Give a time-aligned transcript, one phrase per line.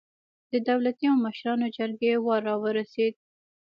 [0.51, 3.13] د دولتي او مشرانو جرګې وار راورسېد.